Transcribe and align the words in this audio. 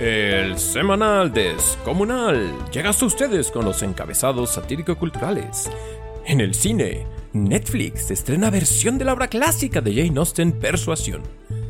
El 0.00 0.58
semanal 0.58 1.30
descomunal 1.30 2.50
llega 2.72 2.88
hasta 2.88 3.04
ustedes 3.04 3.50
con 3.50 3.66
los 3.66 3.82
encabezados 3.82 4.48
satírico-culturales. 4.54 5.70
En 6.24 6.40
el 6.40 6.54
cine, 6.54 7.06
Netflix 7.34 8.10
estrena 8.10 8.48
versión 8.48 8.96
de 8.96 9.04
la 9.04 9.12
obra 9.12 9.28
clásica 9.28 9.82
de 9.82 9.94
Jane 9.94 10.18
Austen 10.18 10.52
Persuasión. 10.52 11.20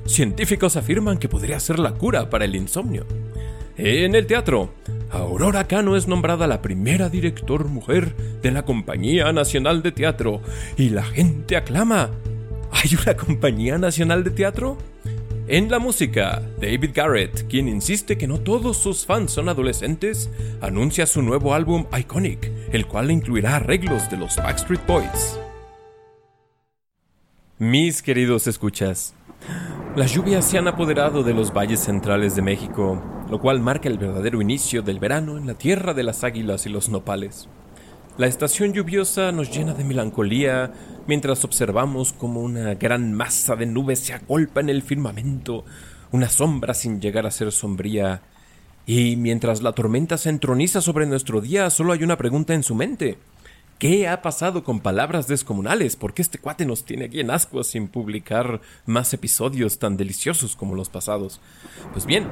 Científicos 0.06 0.76
afirman 0.76 1.18
que 1.18 1.28
podría 1.28 1.58
ser 1.58 1.80
la 1.80 1.94
cura 1.94 2.30
para 2.30 2.44
el 2.44 2.54
insomnio. 2.54 3.04
En 3.76 4.14
el 4.14 4.28
teatro, 4.28 4.74
Aurora 5.10 5.66
Cano 5.66 5.96
es 5.96 6.06
nombrada 6.06 6.46
la 6.46 6.62
primera 6.62 7.08
director 7.08 7.64
mujer 7.64 8.14
de 8.42 8.52
la 8.52 8.64
Compañía 8.64 9.32
Nacional 9.32 9.82
de 9.82 9.90
Teatro 9.90 10.40
y 10.76 10.90
la 10.90 11.02
gente 11.02 11.56
aclama. 11.56 12.10
¿Hay 12.70 12.90
una 12.94 13.16
Compañía 13.16 13.76
Nacional 13.76 14.22
de 14.22 14.30
Teatro? 14.30 14.78
En 15.52 15.68
la 15.68 15.80
música, 15.80 16.40
David 16.60 16.92
Garrett, 16.94 17.48
quien 17.48 17.66
insiste 17.66 18.16
que 18.16 18.28
no 18.28 18.38
todos 18.38 18.76
sus 18.76 19.04
fans 19.04 19.32
son 19.32 19.48
adolescentes, 19.48 20.30
anuncia 20.60 21.06
su 21.06 21.22
nuevo 21.22 21.54
álbum 21.54 21.86
Iconic, 21.92 22.52
el 22.70 22.86
cual 22.86 23.10
incluirá 23.10 23.56
arreglos 23.56 24.08
de 24.08 24.16
los 24.16 24.36
Backstreet 24.36 24.86
Boys. 24.86 25.40
Mis 27.58 28.00
queridos 28.00 28.46
escuchas, 28.46 29.16
las 29.96 30.14
lluvias 30.14 30.44
se 30.44 30.56
han 30.56 30.68
apoderado 30.68 31.24
de 31.24 31.34
los 31.34 31.52
valles 31.52 31.80
centrales 31.80 32.36
de 32.36 32.42
México, 32.42 33.02
lo 33.28 33.40
cual 33.40 33.58
marca 33.58 33.88
el 33.88 33.98
verdadero 33.98 34.40
inicio 34.40 34.82
del 34.82 35.00
verano 35.00 35.36
en 35.36 35.48
la 35.48 35.54
tierra 35.54 35.94
de 35.94 36.04
las 36.04 36.22
águilas 36.22 36.64
y 36.66 36.68
los 36.68 36.90
nopales. 36.90 37.48
La 38.20 38.26
estación 38.26 38.74
lluviosa 38.74 39.32
nos 39.32 39.50
llena 39.50 39.72
de 39.72 39.82
melancolía 39.82 40.74
mientras 41.06 41.42
observamos 41.42 42.12
como 42.12 42.42
una 42.42 42.74
gran 42.74 43.14
masa 43.14 43.56
de 43.56 43.64
nubes 43.64 44.00
se 44.00 44.12
agolpa 44.12 44.60
en 44.60 44.68
el 44.68 44.82
firmamento, 44.82 45.64
una 46.12 46.28
sombra 46.28 46.74
sin 46.74 47.00
llegar 47.00 47.24
a 47.24 47.30
ser 47.30 47.50
sombría. 47.50 48.20
Y 48.84 49.16
mientras 49.16 49.62
la 49.62 49.72
tormenta 49.72 50.18
se 50.18 50.28
entroniza 50.28 50.82
sobre 50.82 51.06
nuestro 51.06 51.40
día, 51.40 51.70
solo 51.70 51.94
hay 51.94 52.04
una 52.04 52.18
pregunta 52.18 52.52
en 52.52 52.62
su 52.62 52.74
mente. 52.74 53.16
¿Qué 53.78 54.06
ha 54.06 54.20
pasado 54.20 54.64
con 54.64 54.80
palabras 54.80 55.26
descomunales? 55.26 55.96
¿Por 55.96 56.12
qué 56.12 56.20
este 56.20 56.36
cuate 56.36 56.66
nos 56.66 56.84
tiene 56.84 57.06
aquí 57.06 57.20
en 57.20 57.30
ascuas 57.30 57.68
sin 57.68 57.88
publicar 57.88 58.60
más 58.84 59.14
episodios 59.14 59.78
tan 59.78 59.96
deliciosos 59.96 60.56
como 60.56 60.74
los 60.74 60.90
pasados? 60.90 61.40
Pues 61.94 62.04
bien, 62.04 62.28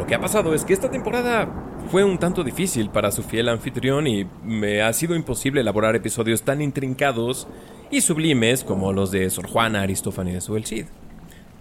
lo 0.00 0.06
que 0.06 0.14
ha 0.14 0.20
pasado 0.20 0.54
es 0.54 0.64
que 0.64 0.72
esta 0.72 0.90
temporada 0.90 1.46
fue 1.90 2.04
un 2.04 2.16
tanto 2.16 2.42
difícil 2.42 2.88
para 2.88 3.12
su 3.12 3.22
fiel 3.22 3.50
anfitrión 3.50 4.06
y 4.06 4.26
me 4.42 4.80
ha 4.80 4.90
sido 4.94 5.14
imposible 5.14 5.60
elaborar 5.60 5.94
episodios 5.94 6.40
tan 6.40 6.62
intrincados 6.62 7.46
y 7.90 8.00
sublimes 8.00 8.64
como 8.64 8.94
los 8.94 9.10
de 9.10 9.28
Sor 9.28 9.46
Juana, 9.46 9.82
Aristófanes 9.82 10.48
o 10.48 10.56
el 10.56 10.64
Cid. 10.64 10.86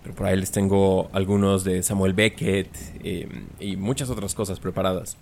Pero 0.04 0.16
por 0.16 0.28
ahí 0.28 0.38
les 0.38 0.52
tengo 0.52 1.10
algunos 1.12 1.66
de 1.66 1.84
Samuel 1.84 2.14
Beckett 2.14 2.70
eh, 3.04 3.28
y 3.60 3.76
muchas 3.76 4.10
otras 4.10 4.34
cosas 4.36 4.62
preparadas. 4.62 5.18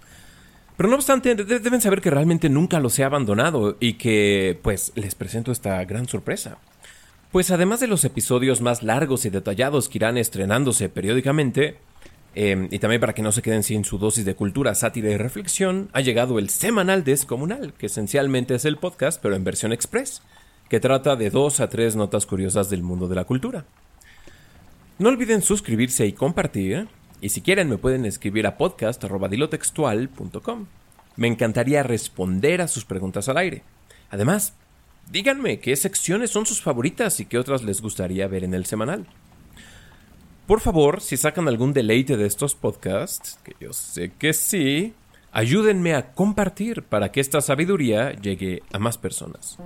Pero 0.77 0.87
no 0.87 0.95
obstante, 0.95 1.33
deben 1.33 1.81
saber 1.81 2.01
que 2.01 2.11
realmente 2.11 2.49
nunca 2.49 2.79
los 2.79 2.99
he 2.99 3.03
abandonado 3.03 3.77
y 3.79 3.93
que, 3.93 4.59
pues, 4.61 4.91
les 4.93 5.15
presento 5.15 5.51
esta 5.51 5.83
gran 5.85 6.07
sorpresa. 6.07 6.59
Pues 7.31 7.49
además 7.49 7.79
de 7.79 7.87
los 7.87 8.05
episodios 8.05 8.61
más 8.61 8.83
largos 8.83 9.25
y 9.25 9.31
detallados 9.31 9.89
que 9.89 9.97
irán 9.97 10.19
estrenándose 10.19 10.87
periódicamente, 10.87 11.77
em, 12.39 12.67
y 12.69 12.77
también 12.77 13.01
para 13.01 13.13
que 13.13 13.23
no 13.23 13.31
se 13.31 13.41
queden 13.41 13.63
sin 13.63 13.83
su 13.83 13.97
dosis 13.97 14.23
de 14.23 14.35
cultura, 14.35 14.75
sátira 14.75 15.09
y 15.09 15.17
reflexión, 15.17 15.89
ha 15.93 16.01
llegado 16.01 16.37
el 16.37 16.49
semanal 16.49 17.03
descomunal, 17.03 17.73
que 17.73 17.87
esencialmente 17.87 18.53
es 18.53 18.65
el 18.65 18.77
podcast, 18.77 19.19
pero 19.19 19.35
en 19.35 19.43
versión 19.43 19.73
express, 19.73 20.21
que 20.69 20.79
trata 20.79 21.15
de 21.15 21.31
dos 21.31 21.59
a 21.59 21.67
tres 21.67 21.95
notas 21.95 22.27
curiosas 22.27 22.69
del 22.69 22.83
mundo 22.83 23.07
de 23.07 23.15
la 23.15 23.23
cultura. 23.23 23.65
No 24.99 25.09
olviden 25.09 25.41
suscribirse 25.41 26.05
y 26.05 26.13
compartir, 26.13 26.87
y 27.21 27.29
si 27.29 27.41
quieren 27.41 27.69
me 27.69 27.79
pueden 27.79 28.05
escribir 28.05 28.45
a 28.45 28.55
podcast.dilotextual.com. 28.55 30.67
Me 31.15 31.27
encantaría 31.27 31.81
responder 31.81 32.61
a 32.61 32.67
sus 32.67 32.85
preguntas 32.85 33.29
al 33.29 33.37
aire. 33.37 33.63
Además, 34.11 34.53
díganme 35.11 35.59
qué 35.59 35.75
secciones 35.75 36.29
son 36.29 36.45
sus 36.45 36.61
favoritas 36.61 37.19
y 37.19 37.25
qué 37.25 37.39
otras 37.39 37.63
les 37.63 37.81
gustaría 37.81 38.27
ver 38.27 38.43
en 38.43 38.53
el 38.53 38.67
semanal. 38.67 39.07
Por 40.47 40.61
favor, 40.61 41.01
si 41.01 41.17
sacan 41.17 41.49
algún 41.49 41.73
deleite 41.73 42.15
de 42.15 42.25
estos 42.25 42.55
podcasts, 42.55 43.37
que 43.43 43.53
yo 43.59 43.73
sé 43.73 44.13
que 44.17 44.31
sí, 44.31 44.93
ayúdenme 45.33 45.93
a 45.93 46.13
compartir 46.13 46.83
para 46.83 47.11
que 47.11 47.19
esta 47.19 47.41
sabiduría 47.41 48.13
llegue 48.13 48.63
a 48.71 48.79
más 48.79 48.97
personas. 48.97 49.57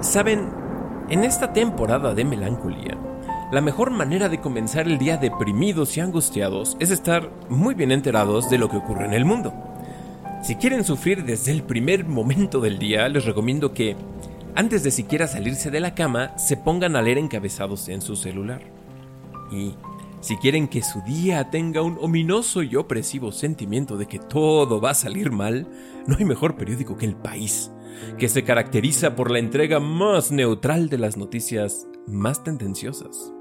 Saben, 0.00 0.48
en 1.10 1.24
esta 1.24 1.52
temporada 1.52 2.14
de 2.14 2.24
melancolía, 2.24 2.96
la 3.50 3.60
mejor 3.60 3.90
manera 3.90 4.28
de 4.28 4.40
comenzar 4.40 4.86
el 4.86 4.98
día 4.98 5.16
deprimidos 5.16 5.96
y 5.96 6.00
angustiados 6.00 6.76
es 6.78 6.92
estar 6.92 7.28
muy 7.48 7.74
bien 7.74 7.90
enterados 7.90 8.48
de 8.48 8.58
lo 8.58 8.68
que 8.68 8.76
ocurre 8.76 9.06
en 9.06 9.14
el 9.14 9.24
mundo. 9.24 9.52
Si 10.44 10.54
quieren 10.54 10.84
sufrir 10.84 11.24
desde 11.24 11.50
el 11.50 11.64
primer 11.64 12.04
momento 12.04 12.60
del 12.60 12.78
día, 12.78 13.08
les 13.08 13.24
recomiendo 13.24 13.74
que, 13.74 13.96
antes 14.54 14.82
de 14.82 14.90
siquiera 14.90 15.26
salirse 15.26 15.70
de 15.70 15.80
la 15.80 15.94
cama, 15.94 16.36
se 16.38 16.56
pongan 16.56 16.96
a 16.96 17.02
leer 17.02 17.18
encabezados 17.18 17.88
en 17.88 18.02
su 18.02 18.16
celular. 18.16 18.62
Y 19.50 19.74
si 20.20 20.36
quieren 20.36 20.68
que 20.68 20.82
su 20.82 21.00
día 21.02 21.50
tenga 21.50 21.82
un 21.82 21.96
ominoso 22.00 22.62
y 22.62 22.74
opresivo 22.76 23.30
sentimiento 23.30 23.96
de 23.96 24.06
que 24.06 24.18
todo 24.18 24.80
va 24.80 24.90
a 24.90 24.94
salir 24.94 25.30
mal, 25.30 25.68
no 26.06 26.16
hay 26.18 26.24
mejor 26.24 26.56
periódico 26.56 26.96
que 26.96 27.06
El 27.06 27.14
País, 27.14 27.70
que 28.18 28.28
se 28.28 28.42
caracteriza 28.42 29.14
por 29.14 29.30
la 29.30 29.38
entrega 29.38 29.78
más 29.78 30.32
neutral 30.32 30.88
de 30.88 30.98
las 30.98 31.16
noticias 31.16 31.86
más 32.06 32.42
tendenciosas. 32.42 33.32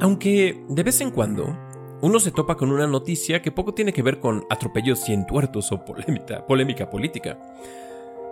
Aunque 0.00 0.64
de 0.68 0.82
vez 0.82 1.00
en 1.00 1.10
cuando 1.10 1.56
uno 2.02 2.20
se 2.20 2.30
topa 2.30 2.56
con 2.56 2.72
una 2.72 2.86
noticia 2.86 3.40
que 3.40 3.52
poco 3.52 3.72
tiene 3.72 3.92
que 3.92 4.02
ver 4.02 4.20
con 4.20 4.44
atropellos 4.50 5.02
cientuertos 5.04 5.72
o 5.72 5.84
polémica, 5.84 6.46
polémica 6.46 6.90
política. 6.90 7.38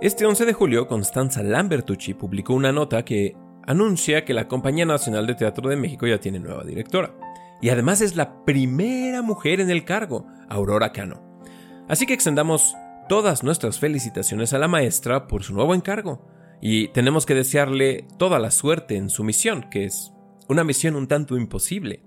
Este 0.01 0.27
11 0.27 0.45
de 0.45 0.53
julio, 0.53 0.89
Constanza 0.89 1.43
Lambertucci 1.43 2.15
publicó 2.15 2.53
una 2.53 2.73
nota 2.73 3.05
que 3.05 3.37
anuncia 3.65 4.25
que 4.25 4.35
la 4.35 4.49
Compañía 4.49 4.85
Nacional 4.85 5.27
de 5.27 5.37
Teatro 5.37 5.69
de 5.71 5.77
México 5.77 6.07
ya 6.07 6.19
tiene 6.19 6.41
nueva 6.41 6.65
directora. 6.65 7.15
Y 7.63 7.71
además 7.71 8.01
es 8.01 8.17
la 8.17 8.45
primera 8.45 9.23
mujer 9.23 9.61
en 9.61 9.71
el 9.71 9.85
cargo, 9.85 10.27
Aurora 10.49 10.93
Cano. 10.93 11.41
Así 11.89 12.07
que 12.07 12.13
extendamos 12.13 12.75
todas 13.09 13.45
nuestras 13.45 13.79
felicitaciones 13.79 14.53
a 14.53 14.59
la 14.59 14.69
maestra 14.69 15.29
por 15.29 15.45
su 15.45 15.55
nuevo 15.55 15.75
encargo. 15.75 16.27
Y 16.61 16.89
tenemos 16.89 17.25
que 17.25 17.35
desearle 17.35 18.07
toda 18.19 18.39
la 18.39 18.51
suerte 18.51 18.97
en 18.97 19.09
su 19.11 19.23
misión, 19.23 19.71
que 19.71 19.85
es 19.85 20.13
una 20.49 20.65
misión 20.65 20.97
un 20.97 21.07
tanto 21.07 21.37
imposible, 21.37 22.03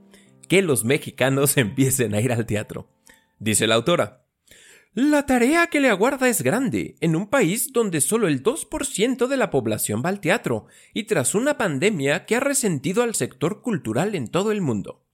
que 0.49 0.61
los 0.61 0.83
mexicanos 0.83 1.57
empiecen 1.57 2.13
a 2.13 2.21
ir 2.21 2.33
al 2.33 2.45
teatro. 2.45 2.89
Dice 3.39 3.65
la 3.65 3.75
autora. 3.75 4.26
La 5.00 5.28
tarea 5.28 5.68
que 5.68 5.80
le 5.80 5.91
aguarda 5.91 6.28
es 6.28 6.41
grande, 6.41 6.96
en 7.02 7.16
un 7.16 7.28
país 7.28 7.72
donde 7.72 8.02
solo 8.02 8.28
el 8.28 8.41
2% 8.41 9.28
de 9.28 9.38
la 9.38 9.52
población 9.52 10.02
va 10.03 10.09
al 10.09 10.19
teatro, 10.19 10.66
y 10.91 11.03
tras 11.03 11.35
una 11.35 11.56
pandemia 11.56 12.25
que 12.25 12.35
ha 12.35 12.40
resentido 12.40 13.03
al 13.03 13.13
sector 13.13 13.62
cultural 13.62 14.16
en 14.16 14.28
todo 14.28 14.52
el 14.52 14.62
mundo. 14.62 15.06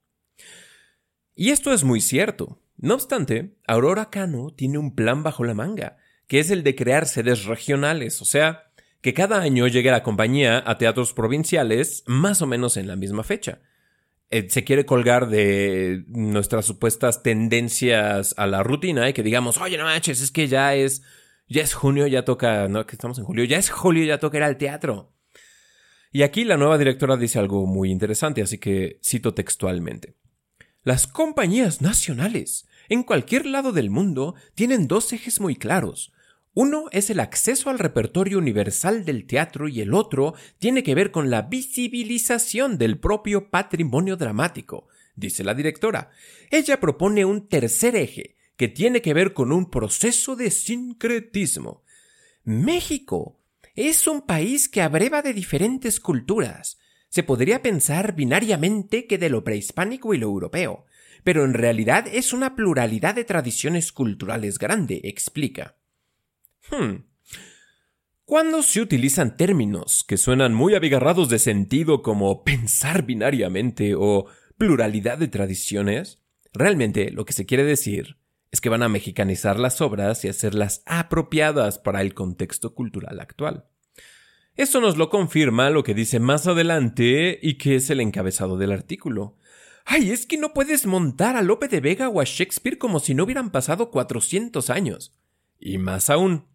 Y 1.35 1.49
esto 1.49 1.73
es 1.73 1.83
muy 1.83 1.99
cierto. 1.99 2.61
No 2.77 2.93
obstante, 2.93 3.57
Aurora 3.67 4.09
Cano 4.09 4.53
tiene 4.55 4.77
un 4.77 4.95
plan 4.95 5.21
bajo 5.21 5.43
la 5.43 5.53
manga, 5.53 5.97
que 6.27 6.39
es 6.39 6.49
el 6.49 6.63
de 6.63 6.75
crear 6.75 7.05
sedes 7.05 7.43
regionales, 7.43 8.21
o 8.21 8.25
sea, 8.25 8.71
que 9.01 9.13
cada 9.13 9.41
año 9.41 9.67
llegue 9.67 9.91
la 9.91 10.01
compañía 10.01 10.63
a 10.65 10.77
teatros 10.77 11.11
provinciales 11.11 12.05
más 12.07 12.41
o 12.41 12.47
menos 12.47 12.77
en 12.77 12.87
la 12.87 12.95
misma 12.95 13.23
fecha. 13.23 13.59
Eh, 14.29 14.49
se 14.49 14.63
quiere 14.63 14.85
colgar 14.85 15.29
de 15.29 16.03
nuestras 16.07 16.65
supuestas 16.65 17.21
tendencias 17.23 18.33
a 18.37 18.47
la 18.47 18.63
rutina 18.63 19.07
y 19.07 19.13
que 19.13 19.23
digamos, 19.23 19.59
oye, 19.59 19.77
no 19.77 19.83
manches, 19.83 20.21
es 20.21 20.31
que 20.31 20.47
ya 20.47 20.75
es, 20.75 21.03
ya 21.47 21.61
es 21.61 21.73
junio, 21.73 22.07
ya 22.07 22.25
toca, 22.25 22.67
no, 22.67 22.85
que 22.85 22.95
estamos 22.95 23.19
en 23.19 23.25
julio, 23.25 23.43
ya 23.43 23.57
es 23.57 23.69
julio, 23.69 24.03
ya 24.05 24.17
toca 24.17 24.37
ir 24.37 24.43
al 24.43 24.57
teatro. 24.57 25.13
Y 26.11 26.23
aquí 26.23 26.43
la 26.43 26.57
nueva 26.57 26.77
directora 26.77 27.17
dice 27.17 27.39
algo 27.39 27.65
muy 27.65 27.89
interesante, 27.89 28.41
así 28.41 28.57
que 28.57 28.99
cito 29.03 29.33
textualmente. 29.33 30.15
Las 30.83 31.07
compañías 31.07 31.81
nacionales 31.81 32.67
en 32.89 33.03
cualquier 33.03 33.45
lado 33.45 33.71
del 33.71 33.89
mundo 33.89 34.35
tienen 34.55 34.87
dos 34.87 35.13
ejes 35.13 35.39
muy 35.39 35.55
claros. 35.55 36.11
Uno 36.55 36.85
es 36.91 37.09
el 37.09 37.19
acceso 37.19 37.71
al 37.71 37.79
repertorio 37.79 38.37
universal 38.37 39.05
del 39.05 39.25
teatro 39.25 39.67
y 39.67 39.81
el 39.81 39.93
otro 39.93 40.35
tiene 40.59 40.83
que 40.83 40.93
ver 40.93 41.11
con 41.11 41.31
la 41.31 41.43
visibilización 41.43 42.77
del 42.77 42.99
propio 42.99 43.49
patrimonio 43.49 44.17
dramático, 44.17 44.87
dice 45.15 45.43
la 45.43 45.55
directora. 45.55 46.11
Ella 46.51 46.79
propone 46.79 47.25
un 47.25 47.47
tercer 47.47 47.95
eje, 47.95 48.35
que 48.55 48.67
tiene 48.67 49.01
que 49.01 49.15
ver 49.15 49.33
con 49.33 49.51
un 49.51 49.71
proceso 49.71 50.35
de 50.35 50.51
sincretismo. 50.51 51.83
México 52.43 53.39
es 53.75 54.05
un 54.05 54.21
país 54.21 54.69
que 54.69 54.83
abreva 54.83 55.23
de 55.23 55.33
diferentes 55.33 55.99
culturas. 55.99 56.77
Se 57.09 57.23
podría 57.23 57.63
pensar 57.63 58.13
binariamente 58.15 59.07
que 59.07 59.17
de 59.17 59.29
lo 59.29 59.43
prehispánico 59.43 60.13
y 60.13 60.19
lo 60.19 60.27
europeo, 60.27 60.85
pero 61.23 61.45
en 61.45 61.55
realidad 61.55 62.05
es 62.11 62.31
una 62.31 62.55
pluralidad 62.55 63.15
de 63.15 63.23
tradiciones 63.23 63.91
culturales 63.91 64.59
grande, 64.59 65.01
explica. 65.03 65.77
Hmm. 66.69 67.05
Cuando 68.25 68.63
se 68.63 68.81
utilizan 68.81 69.35
términos 69.35 70.05
que 70.07 70.17
suenan 70.17 70.53
muy 70.53 70.75
abigarrados 70.75 71.29
de 71.29 71.39
sentido 71.39 72.01
como 72.01 72.43
pensar 72.43 73.05
binariamente 73.05 73.95
o 73.95 74.27
pluralidad 74.57 75.17
de 75.17 75.27
tradiciones, 75.27 76.23
realmente 76.53 77.11
lo 77.11 77.25
que 77.25 77.33
se 77.33 77.45
quiere 77.45 77.63
decir 77.63 78.17
es 78.51 78.61
que 78.61 78.69
van 78.69 78.83
a 78.83 78.89
mexicanizar 78.89 79.59
las 79.59 79.81
obras 79.81 80.23
y 80.23 80.29
hacerlas 80.29 80.83
apropiadas 80.85 81.79
para 81.79 82.01
el 82.01 82.13
contexto 82.13 82.75
cultural 82.75 83.19
actual. 83.19 83.65
Esto 84.55 84.79
nos 84.79 84.95
lo 84.95 85.09
confirma 85.09 85.71
lo 85.71 85.83
que 85.83 85.95
dice 85.95 86.19
más 86.19 86.45
adelante 86.45 87.39
y 87.41 87.57
que 87.57 87.75
es 87.75 87.89
el 87.89 87.99
encabezado 87.99 88.57
del 88.57 88.71
artículo. 88.71 89.37
¡Ay, 89.85 90.11
es 90.11 90.27
que 90.27 90.37
no 90.37 90.53
puedes 90.53 90.85
montar 90.85 91.35
a 91.35 91.41
Lope 91.41 91.67
de 91.67 91.81
Vega 91.81 92.07
o 92.07 92.21
a 92.21 92.23
Shakespeare 92.23 92.77
como 92.77 92.99
si 92.99 93.15
no 93.15 93.23
hubieran 93.23 93.51
pasado 93.51 93.89
400 93.89 94.69
años! 94.69 95.17
Y 95.65 95.77
más 95.77 96.09
aún, 96.09 96.45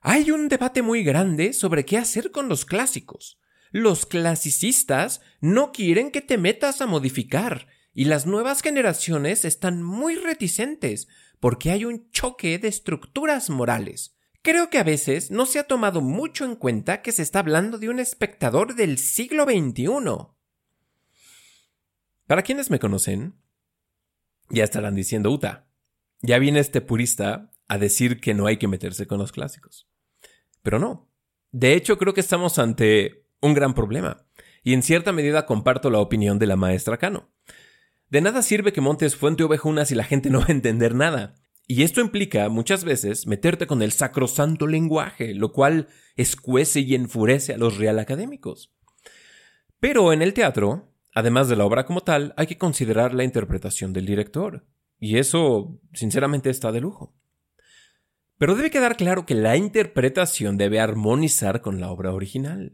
hay 0.00 0.32
un 0.32 0.48
debate 0.48 0.82
muy 0.82 1.04
grande 1.04 1.52
sobre 1.52 1.84
qué 1.84 1.98
hacer 1.98 2.32
con 2.32 2.48
los 2.48 2.64
clásicos. 2.64 3.38
Los 3.70 4.06
clasicistas 4.06 5.20
no 5.40 5.70
quieren 5.70 6.10
que 6.10 6.20
te 6.20 6.36
metas 6.36 6.80
a 6.80 6.86
modificar, 6.86 7.68
y 7.94 8.06
las 8.06 8.26
nuevas 8.26 8.60
generaciones 8.60 9.44
están 9.44 9.84
muy 9.84 10.16
reticentes 10.16 11.06
porque 11.38 11.70
hay 11.70 11.84
un 11.84 12.10
choque 12.10 12.58
de 12.58 12.66
estructuras 12.66 13.50
morales. 13.50 14.16
Creo 14.42 14.68
que 14.68 14.78
a 14.78 14.84
veces 14.84 15.30
no 15.30 15.46
se 15.46 15.60
ha 15.60 15.64
tomado 15.64 16.00
mucho 16.00 16.44
en 16.44 16.56
cuenta 16.56 17.02
que 17.02 17.12
se 17.12 17.22
está 17.22 17.38
hablando 17.38 17.78
de 17.78 17.88
un 17.88 18.00
espectador 18.00 18.74
del 18.74 18.98
siglo 18.98 19.44
XXI. 19.44 19.86
Para 22.26 22.42
quienes 22.42 22.68
me 22.68 22.80
conocen, 22.80 23.36
ya 24.48 24.64
estarán 24.64 24.96
diciendo, 24.96 25.30
Uta, 25.30 25.68
ya 26.20 26.38
viene 26.38 26.58
este 26.58 26.80
purista 26.80 27.49
a 27.70 27.78
decir 27.78 28.20
que 28.20 28.34
no 28.34 28.46
hay 28.46 28.56
que 28.56 28.66
meterse 28.66 29.06
con 29.06 29.18
los 29.18 29.30
clásicos. 29.30 29.88
Pero 30.60 30.80
no. 30.80 31.08
De 31.52 31.74
hecho, 31.74 31.98
creo 31.98 32.12
que 32.14 32.20
estamos 32.20 32.58
ante 32.58 33.28
un 33.40 33.54
gran 33.54 33.74
problema, 33.74 34.26
y 34.64 34.74
en 34.74 34.82
cierta 34.82 35.12
medida 35.12 35.46
comparto 35.46 35.88
la 35.88 36.00
opinión 36.00 36.40
de 36.40 36.48
la 36.48 36.56
maestra 36.56 36.98
Cano. 36.98 37.30
De 38.08 38.20
nada 38.20 38.42
sirve 38.42 38.72
que 38.72 38.80
montes 38.80 39.14
fuente 39.14 39.44
ovejunas 39.44 39.92
y 39.92 39.94
la 39.94 40.02
gente 40.02 40.30
no 40.30 40.40
va 40.40 40.46
a 40.48 40.52
entender 40.52 40.96
nada. 40.96 41.36
Y 41.68 41.84
esto 41.84 42.00
implica 42.00 42.48
muchas 42.48 42.82
veces 42.82 43.28
meterte 43.28 43.68
con 43.68 43.82
el 43.82 43.92
sacrosanto 43.92 44.66
lenguaje, 44.66 45.32
lo 45.32 45.52
cual 45.52 45.86
escuece 46.16 46.80
y 46.80 46.96
enfurece 46.96 47.54
a 47.54 47.56
los 47.56 47.78
real 47.78 48.00
académicos. 48.00 48.74
Pero 49.78 50.12
en 50.12 50.22
el 50.22 50.34
teatro, 50.34 50.92
además 51.14 51.48
de 51.48 51.54
la 51.54 51.64
obra 51.64 51.86
como 51.86 52.00
tal, 52.00 52.34
hay 52.36 52.48
que 52.48 52.58
considerar 52.58 53.14
la 53.14 53.22
interpretación 53.22 53.92
del 53.92 54.06
director. 54.06 54.66
Y 54.98 55.18
eso, 55.18 55.80
sinceramente, 55.94 56.50
está 56.50 56.72
de 56.72 56.80
lujo. 56.80 57.14
Pero 58.40 58.54
debe 58.54 58.70
quedar 58.70 58.96
claro 58.96 59.26
que 59.26 59.34
la 59.34 59.58
interpretación 59.58 60.56
debe 60.56 60.80
armonizar 60.80 61.60
con 61.60 61.78
la 61.78 61.90
obra 61.90 62.14
original. 62.14 62.72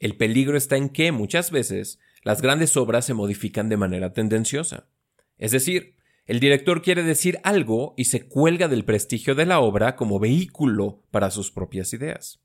El 0.00 0.16
peligro 0.16 0.56
está 0.56 0.76
en 0.76 0.88
que, 0.88 1.12
muchas 1.12 1.52
veces, 1.52 2.00
las 2.24 2.42
grandes 2.42 2.76
obras 2.76 3.04
se 3.04 3.14
modifican 3.14 3.68
de 3.68 3.76
manera 3.76 4.12
tendenciosa. 4.12 4.88
Es 5.36 5.52
decir, 5.52 5.94
el 6.26 6.40
director 6.40 6.82
quiere 6.82 7.04
decir 7.04 7.38
algo 7.44 7.94
y 7.96 8.06
se 8.06 8.26
cuelga 8.26 8.66
del 8.66 8.84
prestigio 8.84 9.36
de 9.36 9.46
la 9.46 9.60
obra 9.60 9.94
como 9.94 10.18
vehículo 10.18 11.04
para 11.12 11.30
sus 11.30 11.52
propias 11.52 11.92
ideas. 11.92 12.42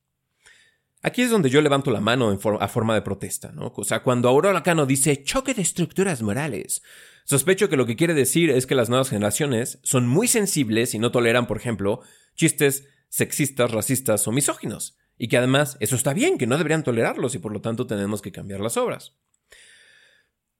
Aquí 1.05 1.21
es 1.21 1.29
donde 1.29 1.50
yo 1.50 1.61
levanto 1.61 1.91
la 1.91 2.00
mano 2.00 2.39
a 2.61 2.67
forma 2.69 2.95
de 2.95 3.01
protesta, 3.01 3.51
¿no? 3.51 3.73
O 3.75 3.83
sea, 3.83 4.03
cuando 4.03 4.29
Aurora 4.29 4.63
Cano 4.63 4.85
dice 4.85 5.21
choque 5.21 5.53
de 5.53 5.61
estructuras 5.61 6.21
morales, 6.21 6.81
sospecho 7.25 7.67
que 7.67 7.75
lo 7.75 7.85
que 7.85 7.97
quiere 7.97 8.13
decir 8.13 8.50
es 8.50 8.65
que 8.65 8.73
las 8.73 8.88
nuevas 8.88 9.09
generaciones 9.09 9.79
son 9.83 10.07
muy 10.07 10.29
sensibles 10.29 10.94
y 10.94 11.00
no 11.00 11.11
toleran, 11.11 11.45
por 11.45 11.57
ejemplo, 11.57 12.00
chistes 12.35 12.88
sexistas, 13.09 13.71
racistas 13.71 14.25
o 14.29 14.31
misóginos, 14.31 14.97
y 15.17 15.27
que 15.27 15.38
además 15.38 15.75
eso 15.81 15.97
está 15.97 16.13
bien, 16.13 16.38
que 16.38 16.47
no 16.47 16.57
deberían 16.57 16.85
tolerarlos 16.85 17.35
y 17.35 17.39
por 17.39 17.51
lo 17.51 17.59
tanto 17.59 17.85
tenemos 17.85 18.21
que 18.21 18.31
cambiar 18.31 18.61
las 18.61 18.77
obras. 18.77 19.17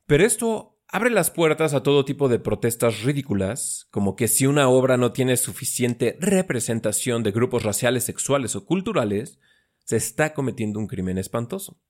Pero 0.06 0.25
esto 0.25 0.78
abre 0.90 1.10
las 1.10 1.31
puertas 1.31 1.74
a 1.74 1.84
todo 1.84 2.04
tipo 2.04 2.28
de 2.28 2.40
protestas 2.40 3.04
ridículas, 3.04 3.88
como 3.92 4.18
que 4.18 4.28
si 4.28 4.45
una 4.45 4.68
obra 4.68 4.98
no 4.98 5.13
tiene 5.13 5.38
suficiente 5.38 6.18
representación 6.19 7.24
de 7.24 7.31
grupos 7.31 7.63
raciales, 7.63 8.04
sexuales 8.04 8.57
o 8.57 8.66
culturales, 8.66 9.40
se 9.83 9.97
está 9.97 10.33
cometiendo 10.33 10.80
un 10.80 10.88
crimen 10.88 11.18
espantoso. 11.18 11.81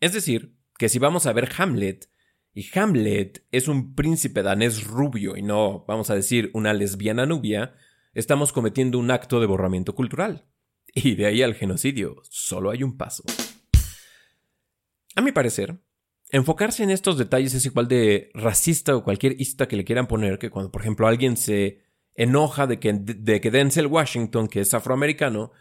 Es 0.00 0.12
decir, 0.12 0.56
que 0.78 0.88
si 0.88 0.98
vamos 0.98 1.26
a 1.26 1.32
ver 1.32 1.50
Hamlet, 1.58 2.10
y 2.52 2.66
Hamlet 2.76 3.46
es 3.52 3.68
un 3.68 3.94
príncipe 3.94 4.42
danés 4.42 4.84
rubio 4.84 5.36
y 5.36 5.42
no, 5.42 5.84
vamos 5.86 6.10
a 6.10 6.14
decir, 6.14 6.50
una 6.52 6.72
lesbiana 6.72 7.26
nubia, 7.26 7.74
estamos 8.12 8.52
cometiendo 8.52 8.98
un 8.98 9.10
acto 9.10 9.40
de 9.40 9.46
borramiento 9.46 9.94
cultural. 9.94 10.46
Y 10.92 11.14
de 11.14 11.26
ahí 11.26 11.42
al 11.42 11.54
genocidio, 11.54 12.16
solo 12.28 12.70
hay 12.70 12.82
un 12.82 12.96
paso. 12.96 13.22
A 15.14 15.20
mi 15.20 15.30
parecer, 15.30 15.78
enfocarse 16.30 16.82
en 16.82 16.90
estos 16.90 17.16
detalles 17.16 17.54
es 17.54 17.64
igual 17.64 17.86
de 17.86 18.30
racista 18.34 18.96
o 18.96 19.04
cualquier 19.04 19.40
ista 19.40 19.68
que 19.68 19.76
le 19.76 19.84
quieran 19.84 20.08
poner 20.08 20.40
que 20.40 20.50
cuando, 20.50 20.72
por 20.72 20.80
ejemplo, 20.80 21.06
alguien 21.06 21.36
se 21.36 21.84
enoja 22.14 22.66
de 22.66 22.80
que, 22.80 22.92
de 22.92 23.40
que 23.40 23.50
Denzel 23.52 23.86
Washington, 23.86 24.48
que 24.48 24.60
es 24.60 24.74
afroamericano, 24.74 25.52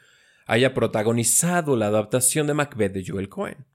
haya 0.49 0.73
protagonizado 0.73 1.75
la 1.75 1.87
adaptación 1.87 2.47
de 2.47 2.55
Macbeth 2.55 2.91
de 2.91 3.05
Joel 3.05 3.29
Cohen, 3.29 3.67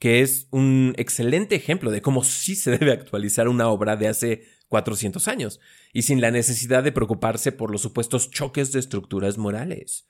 que 0.00 0.20
es 0.20 0.48
un 0.50 0.94
excelente 0.96 1.54
ejemplo 1.54 1.92
de 1.92 2.02
cómo 2.02 2.24
sí 2.24 2.56
se 2.56 2.72
debe 2.76 2.90
actualizar 2.90 3.46
una 3.46 3.68
obra 3.68 3.94
de 3.94 4.08
hace 4.08 4.42
400 4.66 5.28
años, 5.28 5.60
y 5.92 6.02
sin 6.02 6.20
la 6.20 6.32
necesidad 6.32 6.82
de 6.82 6.90
preocuparse 6.90 7.52
por 7.52 7.70
los 7.70 7.82
supuestos 7.82 8.30
choques 8.30 8.72
de 8.72 8.80
estructuras 8.80 9.38
morales. 9.38 10.08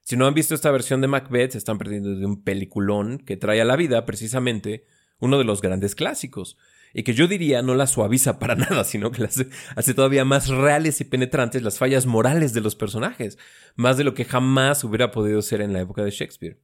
Si 0.00 0.16
no 0.16 0.26
han 0.26 0.32
visto 0.32 0.54
esta 0.54 0.70
versión 0.70 1.02
de 1.02 1.08
Macbeth, 1.08 1.52
se 1.52 1.58
están 1.58 1.76
perdiendo 1.76 2.14
de 2.14 2.24
un 2.24 2.42
peliculón 2.42 3.18
que 3.18 3.36
trae 3.36 3.60
a 3.60 3.66
la 3.66 3.76
vida 3.76 4.06
precisamente 4.06 4.86
uno 5.18 5.36
de 5.36 5.44
los 5.44 5.60
grandes 5.60 5.94
clásicos, 5.94 6.56
y 6.98 7.02
que 7.02 7.12
yo 7.12 7.28
diría 7.28 7.60
no 7.60 7.74
la 7.74 7.86
suaviza 7.86 8.38
para 8.38 8.54
nada, 8.56 8.82
sino 8.82 9.10
que 9.10 9.20
las 9.20 9.44
hace 9.76 9.92
todavía 9.92 10.24
más 10.24 10.48
reales 10.48 10.98
y 11.02 11.04
penetrantes 11.04 11.62
las 11.62 11.78
fallas 11.78 12.06
morales 12.06 12.54
de 12.54 12.62
los 12.62 12.74
personajes, 12.74 13.36
más 13.74 13.98
de 13.98 14.04
lo 14.04 14.14
que 14.14 14.24
jamás 14.24 14.82
hubiera 14.82 15.10
podido 15.10 15.42
ser 15.42 15.60
en 15.60 15.74
la 15.74 15.82
época 15.82 16.02
de 16.02 16.10
Shakespeare. 16.10 16.58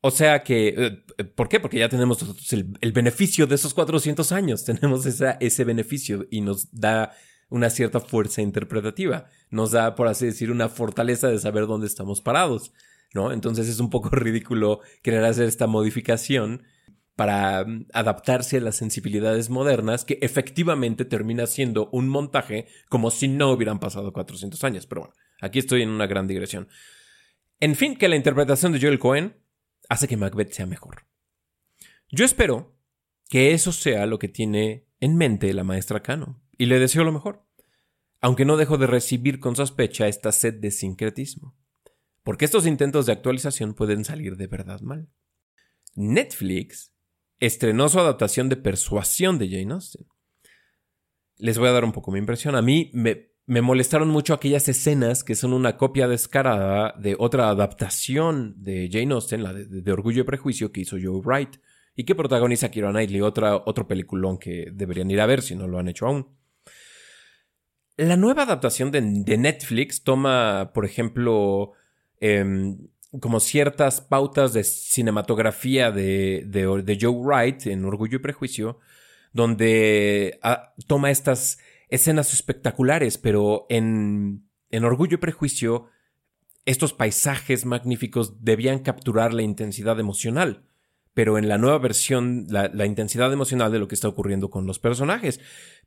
O 0.00 0.12
sea 0.12 0.44
que, 0.44 1.02
eh, 1.18 1.24
¿por 1.24 1.48
qué? 1.48 1.58
Porque 1.58 1.80
ya 1.80 1.88
tenemos 1.88 2.24
el, 2.52 2.92
beneficio 2.92 3.48
de 3.48 3.56
esos 3.56 3.74
400 3.74 4.30
años, 4.30 4.64
tenemos 4.64 5.04
ese 5.04 5.64
beneficio 5.64 6.28
y 6.30 6.40
nos 6.40 6.72
da 6.72 7.10
una 7.48 7.68
cierta 7.68 7.98
fuerza 7.98 8.42
interpretativa, 8.42 9.26
nos 9.50 9.72
da, 9.72 9.96
por 9.96 10.06
así 10.06 10.26
decir, 10.26 10.52
una 10.52 10.68
fortaleza 10.68 11.26
de 11.26 11.40
saber 11.40 11.66
dónde 11.66 11.88
estamos 11.88 12.20
parados, 12.20 12.72
¿no? 13.12 13.32
Entonces 13.32 13.68
es 13.68 13.80
un 13.80 13.90
poco 13.90 14.08
ridículo 14.12 14.78
querer 15.02 15.24
hacer 15.24 15.46
esta 15.46 15.66
modificación 15.66 16.62
para 17.20 17.66
mm, 17.66 17.88
adaptarse 17.92 18.56
a 18.56 18.60
las 18.62 18.76
sensibilidades 18.76 19.50
modernas, 19.50 20.06
que 20.06 20.18
efectivamente 20.22 21.04
termina 21.04 21.46
siendo 21.46 21.90
un 21.92 22.08
montaje 22.08 22.66
como 22.88 23.10
si 23.10 23.28
no 23.28 23.52
hubieran 23.52 23.78
pasado 23.78 24.10
400 24.14 24.64
años. 24.64 24.86
Pero 24.86 25.02
bueno, 25.02 25.14
aquí 25.42 25.58
estoy 25.58 25.82
en 25.82 25.90
una 25.90 26.06
gran 26.06 26.26
digresión. 26.26 26.70
En 27.60 27.76
fin, 27.76 27.94
que 27.94 28.08
la 28.08 28.16
interpretación 28.16 28.72
de 28.72 28.80
Joel 28.80 28.98
Cohen 28.98 29.36
hace 29.90 30.08
que 30.08 30.16
Macbeth 30.16 30.52
sea 30.52 30.64
mejor. 30.64 31.04
Yo 32.08 32.24
espero 32.24 32.74
que 33.28 33.52
eso 33.52 33.70
sea 33.70 34.06
lo 34.06 34.18
que 34.18 34.28
tiene 34.28 34.86
en 34.98 35.14
mente 35.14 35.52
la 35.52 35.62
maestra 35.62 36.02
Cano, 36.02 36.42
y 36.56 36.64
le 36.64 36.78
deseo 36.78 37.04
lo 37.04 37.12
mejor, 37.12 37.44
aunque 38.22 38.46
no 38.46 38.56
dejo 38.56 38.78
de 38.78 38.86
recibir 38.86 39.40
con 39.40 39.56
sospecha 39.56 40.08
esta 40.08 40.32
sed 40.32 40.54
de 40.54 40.70
sincretismo, 40.70 41.54
porque 42.22 42.46
estos 42.46 42.66
intentos 42.66 43.04
de 43.04 43.12
actualización 43.12 43.74
pueden 43.74 44.06
salir 44.06 44.38
de 44.38 44.46
verdad 44.46 44.80
mal. 44.80 45.10
Netflix 45.94 46.94
estrenó 47.40 47.88
su 47.88 47.98
adaptación 47.98 48.48
de 48.48 48.56
Persuasión 48.56 49.38
de 49.38 49.48
Jane 49.48 49.72
Austen. 49.72 50.06
Les 51.36 51.58
voy 51.58 51.68
a 51.68 51.72
dar 51.72 51.84
un 51.84 51.92
poco 51.92 52.12
mi 52.12 52.18
impresión. 52.18 52.54
A 52.54 52.62
mí 52.62 52.90
me, 52.92 53.30
molestaron 53.62 54.08
mucho 54.08 54.34
aquellas 54.34 54.68
escenas 54.68 55.24
que 55.24 55.34
son 55.34 55.54
una 55.54 55.78
copia 55.78 56.06
descarada 56.06 56.94
de 56.98 57.16
otra 57.18 57.48
adaptación 57.48 58.54
de 58.62 58.90
Jane 58.92 59.14
Austen, 59.14 59.42
la 59.42 59.54
de, 59.54 59.92
Orgullo 59.92 60.20
y 60.20 60.26
Prejuicio 60.26 60.70
que 60.70 60.82
hizo 60.82 60.98
Joe 61.02 61.20
Wright 61.24 61.56
y 61.96 62.04
que 62.04 62.14
protagoniza 62.14 62.70
Kira 62.70 62.90
Knightley, 62.90 63.22
otra, 63.22 63.56
otro 63.56 63.88
peliculón 63.88 64.38
que 64.38 64.66
deberían 64.72 65.10
ir 65.10 65.20
a 65.20 65.26
ver 65.26 65.42
si 65.42 65.56
no 65.56 65.66
lo 65.66 65.78
han 65.78 65.88
hecho 65.88 66.06
aún. 66.06 66.28
La 67.96 68.16
nueva 68.16 68.44
adaptación 68.44 68.90
de, 68.90 69.00
Netflix 69.02 70.04
toma, 70.04 70.72
por 70.72 70.84
ejemplo, 70.84 71.72
em, 72.20 72.78
como 73.18 73.40
ciertas 73.40 74.00
pautas 74.00 74.52
de 74.52 74.62
cinematografía 74.62 75.90
de, 75.90 76.44
de, 76.46 76.98
Joe 77.00 77.12
Wright 77.12 77.66
en 77.66 77.84
Orgullo 77.84 78.16
y 78.16 78.20
Prejuicio, 78.20 78.78
donde 79.32 80.38
ah, 80.42 80.74
toma 80.86 81.10
estas 81.10 81.58
escenas 81.88 82.32
espectaculares, 82.32 83.18
pero 83.18 83.66
en, 83.68 84.48
en 84.70 84.84
Orgullo 84.84 85.14
y 85.14 85.18
Prejuicio, 85.18 85.86
estos 86.64 86.92
paisajes 86.92 87.66
magníficos 87.66 88.44
debían 88.44 88.80
capturar 88.80 89.34
la 89.34 89.42
intensidad 89.42 89.98
emocional, 89.98 90.64
pero 91.12 91.36
en 91.36 91.48
la 91.48 91.58
nueva 91.58 91.78
versión, 91.78 92.46
la, 92.48 92.86
intensidad 92.86 93.32
emocional 93.32 93.72
de 93.72 93.80
lo 93.80 93.88
que 93.88 93.96
está 93.96 94.08
ocurriendo 94.08 94.50
con 94.50 94.66
los 94.66 94.78
personajes. 94.78 95.40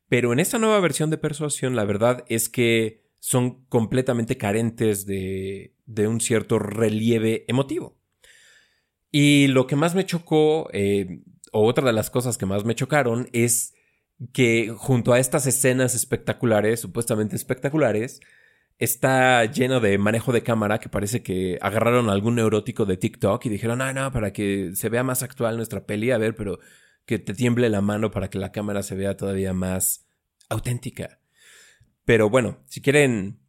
Pero 0.10 0.34
en 0.34 0.40
esta 0.40 0.60
nueva 0.60 0.80
versión 0.82 1.10
de 1.10 1.18
Persuasión, 1.18 1.76
la 1.78 1.86
verdad 1.86 2.26
es 2.28 2.50
que 2.50 3.04
son 3.20 3.64
completamente 3.66 4.38
carentes 4.38 5.06
de, 5.06 5.73
de 5.86 6.08
un 6.08 6.22
cierto 6.22 6.60
relieve 6.60 7.46
emotivo. 7.48 7.98
Y 9.12 9.48
lo 9.48 9.68
que 9.68 9.76
más 9.76 9.96
me 9.96 10.06
chocó, 10.06 10.70
eh, 10.74 11.22
o 11.52 11.66
otra 11.68 11.86
de 11.86 11.94
las 11.94 12.10
cosas 12.10 12.38
que 12.38 12.46
más 12.46 12.66
me 12.66 12.76
chocaron, 12.76 13.30
es 13.32 13.76
que 14.32 14.74
junto 14.76 15.14
a 15.14 15.20
estas 15.20 15.46
escenas 15.46 15.96
espectaculares, 15.96 16.80
supuestamente 16.80 17.36
espectaculares, 17.36 18.22
está 18.80 19.46
lleno 19.46 19.80
de 19.80 19.98
manejo 19.98 20.32
de 20.32 20.44
cámara 20.44 20.80
que 20.80 20.90
parece 20.90 21.22
que 21.22 21.58
agarraron 21.62 22.10
algún 22.10 22.36
neurótico 22.36 22.86
de 22.86 22.98
TikTok 22.98 23.46
y 23.46 23.50
dijeron, 23.50 23.82
ah, 23.82 23.94
no, 23.94 24.12
para 24.12 24.34
que 24.34 24.72
se 24.76 24.90
vea 24.90 25.04
más 25.04 25.24
actual 25.24 25.58
nuestra 25.58 25.86
peli, 25.86 26.12
a 26.12 26.18
ver, 26.18 26.36
pero 26.36 26.60
que 27.06 27.20
te 27.20 27.34
tiemble 27.34 27.70
la 27.70 27.82
mano 27.82 28.12
para 28.12 28.30
que 28.30 28.40
la 28.40 28.52
cámara 28.52 28.82
se 28.84 28.96
vea 28.96 29.18
todavía 29.18 29.54
más 29.54 30.08
auténtica. 30.50 31.20
Pero 32.06 32.30
bueno, 32.30 32.64
si 32.66 32.82
quieren 32.82 33.40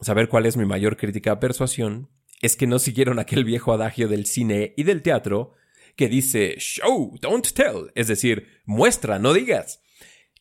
saber 0.00 0.28
cuál 0.28 0.46
es 0.46 0.56
mi 0.56 0.64
mayor 0.64 0.96
crítica 0.96 1.32
a 1.32 1.40
persuasión, 1.40 2.08
es 2.42 2.56
que 2.56 2.66
no 2.66 2.78
siguieron 2.78 3.18
aquel 3.18 3.44
viejo 3.44 3.72
adagio 3.72 4.08
del 4.08 4.26
cine 4.26 4.74
y 4.76 4.82
del 4.82 5.02
teatro 5.02 5.52
que 5.96 6.08
dice 6.08 6.56
show, 6.58 7.16
don't 7.20 7.52
tell, 7.52 7.90
es 7.94 8.08
decir, 8.08 8.60
muestra, 8.66 9.18
no 9.18 9.32
digas. 9.32 9.80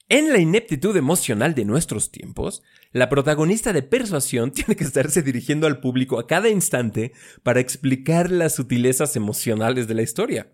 En 0.07 0.31
la 0.31 0.39
ineptitud 0.39 0.95
emocional 0.95 1.55
de 1.55 1.65
nuestros 1.65 2.12
tiempos, 2.12 2.62
la 2.91 3.09
protagonista 3.09 3.74
de 3.74 3.81
persuasión 3.81 4.51
tiene 4.53 4.75
que 4.75 4.83
estarse 4.83 5.24
dirigiendo 5.24 5.65
al 5.65 5.79
público 5.79 6.19
a 6.19 6.27
cada 6.27 6.50
instante 6.50 7.13
para 7.41 7.59
explicar 7.59 8.29
las 8.29 8.55
sutilezas 8.55 9.15
emocionales 9.15 9.88
de 9.88 9.95
la 9.95 10.03
historia. 10.03 10.51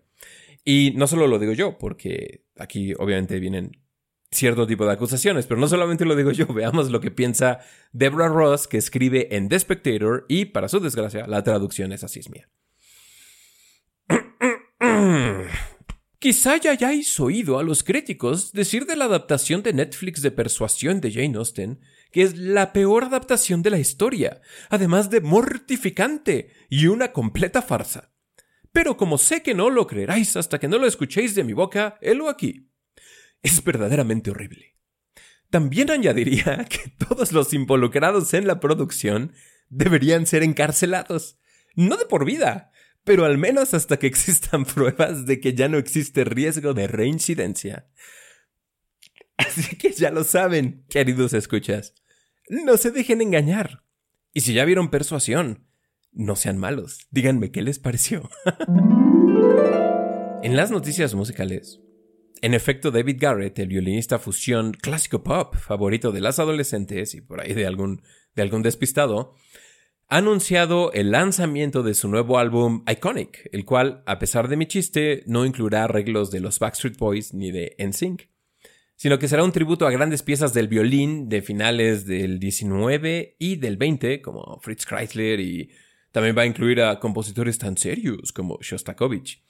Y 0.64 0.92
no 0.96 1.06
solo 1.06 1.26
lo 1.26 1.38
digo 1.38 1.52
yo, 1.52 1.76
porque 1.76 2.44
aquí 2.56 2.94
obviamente 2.94 3.40
vienen 3.40 3.81
cierto 4.32 4.66
tipo 4.66 4.84
de 4.84 4.92
acusaciones, 4.92 5.46
pero 5.46 5.60
no 5.60 5.68
solamente 5.68 6.04
lo 6.04 6.16
digo 6.16 6.32
yo, 6.32 6.46
veamos 6.54 6.90
lo 6.90 7.00
que 7.00 7.10
piensa 7.10 7.60
Deborah 7.92 8.28
Ross, 8.28 8.66
que 8.66 8.78
escribe 8.78 9.34
en 9.36 9.48
The 9.48 9.60
Spectator, 9.60 10.24
y 10.28 10.46
para 10.46 10.68
su 10.68 10.80
desgracia, 10.80 11.26
la 11.26 11.42
traducción 11.42 11.92
es 11.92 12.02
así. 12.04 12.20
Quizá 16.18 16.56
ya 16.56 16.70
hayáis 16.72 17.18
oído 17.20 17.58
a 17.58 17.62
los 17.64 17.82
críticos 17.82 18.52
decir 18.52 18.86
de 18.86 18.96
la 18.96 19.06
adaptación 19.06 19.62
de 19.62 19.72
Netflix 19.72 20.22
de 20.22 20.30
Persuasión 20.30 21.00
de 21.00 21.12
Jane 21.12 21.36
Austen 21.36 21.80
que 22.12 22.22
es 22.22 22.36
la 22.36 22.72
peor 22.72 23.04
adaptación 23.04 23.62
de 23.62 23.70
la 23.70 23.78
historia, 23.78 24.42
además 24.68 25.10
de 25.10 25.22
mortificante 25.22 26.50
y 26.68 26.86
una 26.86 27.12
completa 27.12 27.62
farsa. 27.62 28.12
Pero 28.70 28.96
como 28.96 29.18
sé 29.18 29.42
que 29.42 29.54
no 29.54 29.70
lo 29.70 29.86
creeráis 29.86 30.36
hasta 30.36 30.60
que 30.60 30.68
no 30.68 30.78
lo 30.78 30.86
escuchéis 30.86 31.34
de 31.34 31.44
mi 31.44 31.54
boca, 31.54 31.98
helo 32.00 32.28
aquí. 32.28 32.70
Es 33.42 33.62
verdaderamente 33.62 34.30
horrible. 34.30 34.76
También 35.50 35.90
añadiría 35.90 36.64
que 36.68 36.90
todos 36.96 37.32
los 37.32 37.52
involucrados 37.52 38.32
en 38.34 38.46
la 38.46 38.60
producción 38.60 39.32
deberían 39.68 40.26
ser 40.26 40.42
encarcelados. 40.42 41.38
No 41.74 41.96
de 41.96 42.06
por 42.06 42.24
vida, 42.24 42.72
pero 43.04 43.24
al 43.24 43.38
menos 43.38 43.74
hasta 43.74 43.98
que 43.98 44.06
existan 44.06 44.64
pruebas 44.74 45.26
de 45.26 45.40
que 45.40 45.54
ya 45.54 45.68
no 45.68 45.78
existe 45.78 46.24
riesgo 46.24 46.74
de 46.74 46.86
reincidencia. 46.86 47.88
Así 49.36 49.76
que 49.76 49.92
ya 49.92 50.10
lo 50.10 50.24
saben, 50.24 50.84
queridos 50.88 51.32
escuchas. 51.32 51.94
No 52.48 52.76
se 52.76 52.90
dejen 52.90 53.20
engañar. 53.22 53.82
Y 54.32 54.40
si 54.42 54.54
ya 54.54 54.64
vieron 54.64 54.90
persuasión, 54.90 55.66
no 56.12 56.36
sean 56.36 56.58
malos. 56.58 57.06
Díganme 57.10 57.50
qué 57.50 57.62
les 57.62 57.78
pareció. 57.78 58.30
en 60.42 60.56
las 60.56 60.70
noticias 60.70 61.14
musicales, 61.14 61.80
en 62.42 62.54
efecto, 62.54 62.90
David 62.90 63.18
Garrett, 63.20 63.58
el 63.60 63.68
violinista 63.68 64.18
fusión 64.18 64.72
clásico 64.72 65.22
pop 65.22 65.54
favorito 65.56 66.10
de 66.10 66.20
las 66.20 66.40
adolescentes 66.40 67.14
y 67.14 67.20
por 67.20 67.40
ahí 67.40 67.54
de 67.54 67.66
algún, 67.66 68.02
de 68.34 68.42
algún 68.42 68.62
despistado, 68.62 69.36
ha 70.08 70.16
anunciado 70.16 70.92
el 70.92 71.12
lanzamiento 71.12 71.84
de 71.84 71.94
su 71.94 72.08
nuevo 72.08 72.38
álbum 72.38 72.84
Iconic, 72.90 73.48
el 73.52 73.64
cual, 73.64 74.02
a 74.06 74.18
pesar 74.18 74.48
de 74.48 74.56
mi 74.56 74.66
chiste, 74.66 75.22
no 75.26 75.46
incluirá 75.46 75.84
arreglos 75.84 76.32
de 76.32 76.40
los 76.40 76.58
Backstreet 76.58 76.98
Boys 76.98 77.32
ni 77.32 77.52
de 77.52 77.76
NSYNC, 77.78 78.28
sino 78.96 79.20
que 79.20 79.28
será 79.28 79.44
un 79.44 79.52
tributo 79.52 79.86
a 79.86 79.92
grandes 79.92 80.24
piezas 80.24 80.52
del 80.52 80.66
violín 80.66 81.28
de 81.28 81.42
finales 81.42 82.06
del 82.06 82.40
19 82.40 83.36
y 83.38 83.56
del 83.56 83.76
20, 83.76 84.20
como 84.20 84.58
Fritz 84.60 84.84
Kreisler, 84.84 85.38
y 85.38 85.70
también 86.10 86.36
va 86.36 86.42
a 86.42 86.46
incluir 86.46 86.80
a 86.82 86.98
compositores 86.98 87.56
tan 87.56 87.76
serios 87.76 88.32
como 88.32 88.58
Shostakovich. 88.60 89.42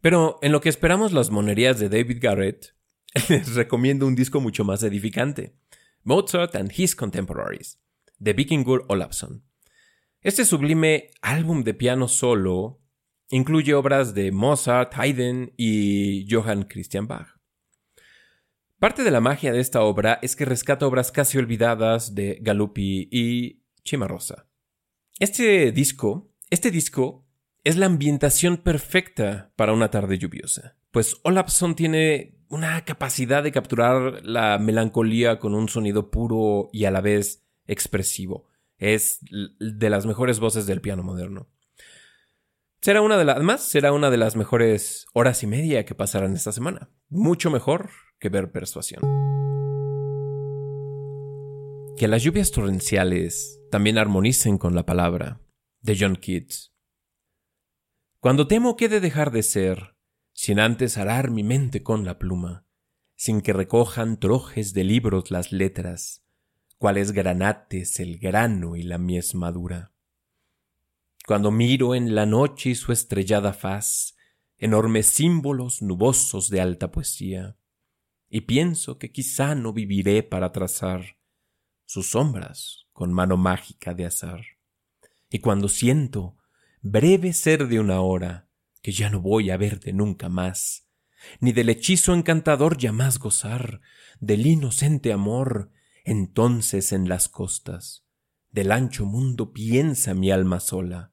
Pero 0.00 0.38
en 0.42 0.52
lo 0.52 0.60
que 0.60 0.68
esperamos 0.68 1.12
las 1.12 1.30
monerías 1.30 1.78
de 1.78 1.88
David 1.88 2.18
Garrett, 2.20 2.74
les 3.28 3.54
recomiendo 3.54 4.06
un 4.06 4.14
disco 4.14 4.40
mucho 4.40 4.64
más 4.64 4.82
edificante, 4.82 5.56
Mozart 6.04 6.54
and 6.56 6.72
His 6.74 6.94
Contemporaries, 6.94 7.80
de 8.18 8.32
Vikingur 8.32 8.84
Olafsson. 8.88 9.44
Este 10.20 10.44
sublime 10.44 11.10
álbum 11.22 11.62
de 11.62 11.74
piano 11.74 12.08
solo 12.08 12.80
incluye 13.30 13.74
obras 13.74 14.14
de 14.14 14.32
Mozart, 14.32 14.92
Haydn 14.96 15.52
y 15.56 16.26
Johann 16.30 16.64
Christian 16.64 17.06
Bach. 17.06 17.38
Parte 18.78 19.02
de 19.02 19.10
la 19.10 19.20
magia 19.20 19.52
de 19.52 19.60
esta 19.60 19.82
obra 19.82 20.18
es 20.22 20.36
que 20.36 20.44
rescata 20.44 20.86
obras 20.86 21.10
casi 21.10 21.36
olvidadas 21.36 22.14
de 22.14 22.38
Galuppi 22.40 23.08
y 23.10 23.64
Cimarosa. 23.84 24.48
Este 25.18 25.72
disco, 25.72 26.32
este 26.48 26.70
disco 26.70 27.27
es 27.68 27.76
la 27.76 27.84
ambientación 27.84 28.56
perfecta 28.56 29.52
para 29.54 29.74
una 29.74 29.90
tarde 29.90 30.16
lluviosa, 30.16 30.78
pues 30.90 31.16
Olafsson 31.22 31.74
tiene 31.74 32.38
una 32.48 32.82
capacidad 32.86 33.42
de 33.42 33.52
capturar 33.52 34.24
la 34.24 34.58
melancolía 34.58 35.38
con 35.38 35.54
un 35.54 35.68
sonido 35.68 36.10
puro 36.10 36.70
y 36.72 36.86
a 36.86 36.90
la 36.90 37.02
vez 37.02 37.44
expresivo 37.66 38.48
es 38.78 39.18
de 39.20 39.90
las 39.90 40.06
mejores 40.06 40.40
voces 40.40 40.64
del 40.64 40.80
piano 40.80 41.02
moderno. 41.02 41.50
Será 42.80 43.02
una 43.02 43.18
de 43.18 43.26
las, 43.26 43.36
además, 43.36 43.64
será 43.64 43.92
una 43.92 44.08
de 44.08 44.16
las 44.16 44.34
mejores 44.34 45.04
horas 45.12 45.42
y 45.42 45.46
media 45.46 45.84
que 45.84 45.94
pasarán 45.94 46.32
esta 46.32 46.52
semana. 46.52 46.88
Mucho 47.10 47.50
mejor 47.50 47.90
que 48.18 48.30
ver 48.30 48.50
persuasión. 48.50 49.02
Que 51.98 52.08
las 52.08 52.22
lluvias 52.22 52.50
torrenciales 52.50 53.60
también 53.70 53.98
armonicen 53.98 54.56
con 54.56 54.74
la 54.74 54.86
palabra, 54.86 55.42
de 55.82 55.98
John 56.00 56.16
Keats. 56.16 56.77
Cuando 58.20 58.48
temo 58.48 58.76
que 58.76 58.88
de 58.88 58.98
dejar 58.98 59.30
de 59.30 59.44
ser, 59.44 59.94
sin 60.32 60.58
antes 60.58 60.98
arar 60.98 61.30
mi 61.30 61.44
mente 61.44 61.84
con 61.84 62.04
la 62.04 62.18
pluma, 62.18 62.64
sin 63.14 63.40
que 63.42 63.52
recojan 63.52 64.18
trojes 64.18 64.74
de 64.74 64.82
libros 64.82 65.30
las 65.30 65.52
letras, 65.52 66.24
cuales 66.78 67.12
granates 67.12 68.00
el 68.00 68.18
grano 68.18 68.74
y 68.74 68.82
la 68.82 68.98
mies 68.98 69.36
madura. 69.36 69.92
Cuando 71.28 71.52
miro 71.52 71.94
en 71.94 72.16
la 72.16 72.26
noche 72.26 72.74
su 72.74 72.90
estrellada 72.90 73.52
faz, 73.52 74.16
enormes 74.56 75.06
símbolos 75.06 75.80
nubosos 75.80 76.50
de 76.50 76.60
alta 76.60 76.90
poesía, 76.90 77.56
y 78.28 78.42
pienso 78.42 78.98
que 78.98 79.12
quizá 79.12 79.54
no 79.54 79.72
viviré 79.72 80.24
para 80.24 80.50
trazar 80.50 81.18
sus 81.84 82.10
sombras 82.10 82.86
con 82.92 83.12
mano 83.12 83.36
mágica 83.36 83.94
de 83.94 84.06
azar. 84.06 84.40
Y 85.30 85.38
cuando 85.38 85.68
siento, 85.68 86.37
breve 86.90 87.32
ser 87.32 87.68
de 87.68 87.80
una 87.80 88.00
hora, 88.00 88.48
que 88.82 88.92
ya 88.92 89.10
no 89.10 89.20
voy 89.20 89.50
a 89.50 89.56
verte 89.56 89.92
nunca 89.92 90.28
más, 90.28 90.88
ni 91.40 91.52
del 91.52 91.68
hechizo 91.68 92.14
encantador 92.14 92.78
ya 92.78 92.92
más 92.92 93.18
gozar, 93.18 93.80
del 94.20 94.46
inocente 94.46 95.12
amor 95.12 95.72
entonces 96.04 96.92
en 96.92 97.08
las 97.08 97.28
costas 97.28 98.08
del 98.50 98.72
ancho 98.72 99.04
mundo 99.04 99.52
piensa 99.52 100.14
mi 100.14 100.30
alma 100.30 100.60
sola, 100.60 101.12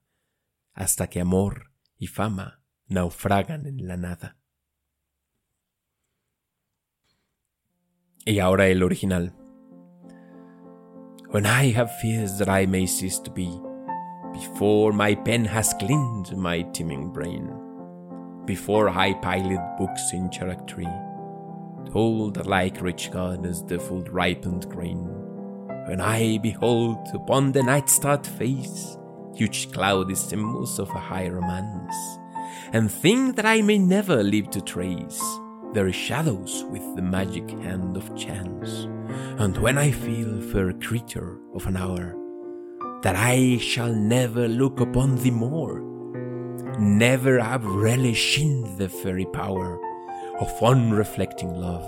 hasta 0.73 1.07
que 1.09 1.21
amor 1.21 1.71
y 1.97 2.07
fama 2.07 2.63
naufragan 2.87 3.65
en 3.65 3.87
la 3.87 3.97
nada. 3.97 4.37
Y 8.25 8.39
ahora 8.39 8.67
el 8.67 8.81
original. 8.81 9.35
When 11.29 11.45
I 11.45 11.73
have 11.75 11.91
fears 12.01 12.37
that 12.39 12.49
I 12.49 12.65
may 12.65 12.87
cease 12.87 13.21
to 13.23 13.31
be, 13.31 13.49
before 14.35 14.91
my 14.91 15.15
pen 15.15 15.45
has 15.45 15.73
cleaned 15.79 16.35
my 16.35 16.61
teeming 16.73 17.09
brain, 17.09 17.47
before 18.43 18.89
I 18.89 19.13
piled 19.13 19.77
books 19.77 20.11
in 20.11 20.29
tree, 20.29 20.97
told 21.91 22.45
like 22.45 22.81
rich 22.81 23.11
goddess 23.11 23.61
the 23.61 23.79
full 23.79 24.03
ripened 24.03 24.69
grain. 24.69 25.05
When 25.87 26.01
I 26.01 26.39
behold 26.39 27.07
upon 27.13 27.53
the 27.53 27.63
night 27.63 27.89
starred 27.89 28.27
face 28.27 28.97
huge 29.35 29.71
cloudy 29.71 30.15
symbols 30.15 30.79
of 30.79 30.89
a 30.89 30.99
high 30.99 31.29
romance, 31.29 31.95
and 32.73 32.91
think 32.91 33.37
that 33.37 33.45
I 33.45 33.61
may 33.61 33.77
never 33.77 34.21
live 34.21 34.49
to 34.51 34.61
trace 34.61 35.21
their 35.73 35.91
shadows 35.93 36.63
with 36.71 36.83
the 36.95 37.01
magic 37.01 37.49
hand 37.49 37.95
of 37.95 38.15
chance, 38.17 38.87
and 39.39 39.57
when 39.57 39.77
I 39.77 39.91
feel, 39.91 40.41
fair 40.41 40.73
creature 40.73 41.37
of 41.53 41.67
an 41.67 41.77
hour, 41.77 42.15
that 43.05 43.15
I 43.15 43.57
shall 43.61 43.93
never 43.93 44.47
look 44.47 44.81
upon 44.81 45.15
thee 45.17 45.29
more, 45.29 45.79
never 46.79 47.39
have 47.39 47.63
relished 47.63 48.39
in 48.39 48.77
the 48.77 48.89
fairy 48.89 49.27
power 49.31 49.79
of 50.41 50.49
unreflecting 50.59 51.53
love. 51.55 51.85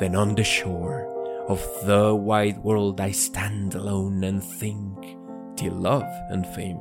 than 0.00 0.16
on 0.16 0.34
the 0.34 0.42
shore 0.42 1.06
of 1.48 1.60
the 1.84 2.14
wide 2.14 2.58
world 2.64 3.00
I 3.00 3.10
stand 3.12 3.74
alone 3.74 4.24
and 4.24 4.42
think, 4.42 4.96
till 5.56 5.74
love 5.74 6.08
and 6.30 6.46
fame 6.56 6.80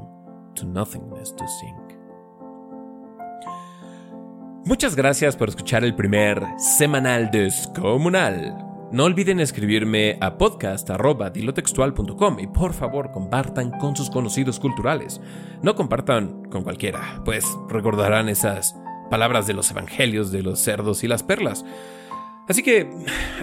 to 0.56 0.66
nothingness 0.66 1.32
to 1.34 1.46
sink. 1.60 1.98
Muchas 4.66 4.96
gracias 4.96 5.36
por 5.36 5.50
escuchar 5.50 5.84
el 5.84 5.96
primer 5.96 6.42
semanal 6.58 7.30
descomunal. 7.30 8.69
No 8.92 9.04
olviden 9.04 9.40
escribirme 9.40 10.18
a 10.20 10.40
podcast.dilotextual.com 10.40 12.40
y 12.40 12.48
por 12.48 12.74
favor 12.74 13.12
compartan 13.12 13.70
con 13.78 13.96
sus 13.96 14.10
conocidos 14.10 14.60
culturales. 14.60 15.22
No 15.62 15.76
compartan 15.76 16.46
con 16.46 16.64
cualquiera, 16.64 17.22
pues 17.24 17.46
recordarán 17.68 18.30
esas 18.30 18.76
palabras 19.12 19.46
de 19.46 19.54
los 19.54 19.70
evangelios 19.70 20.32
de 20.32 20.42
los 20.42 20.58
cerdos 20.58 21.04
y 21.04 21.08
las 21.08 21.22
perlas. 21.22 21.64
Así 22.48 22.64
que, 22.64 22.90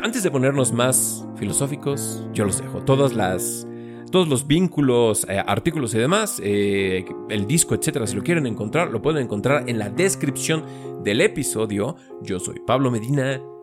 antes 0.03 0.25
de 0.25 0.33
ponernos 0.33 0.73
más 0.73 1.25
filosóficos, 1.37 2.26
yo 2.33 2.45
los 2.45 2.61
dejo. 2.61 2.83
Todas 2.83 3.12
las, 3.12 3.69
todos 4.11 4.26
los 4.26 4.49
vínculos, 4.49 5.29
eh, 5.29 5.41
artículos 5.47 5.95
y 5.95 5.99
demás, 5.99 6.41
eh, 6.43 7.05
el 7.31 7.47
disco, 7.47 7.76
etcétera, 7.76 8.09
si 8.09 8.17
lo 8.17 8.25
quieren 8.25 8.49
encontrar, 8.49 8.91
lo 8.91 9.00
pueden 9.00 9.23
encontrar 9.23 9.71
en 9.71 9.79
la 9.79 9.91
descripción 9.91 10.65
del 11.05 11.21
episodio. 11.21 11.95
Yo 12.21 12.41
soy 12.41 12.57
Pablo 12.67 12.91
Medina 12.91 13.41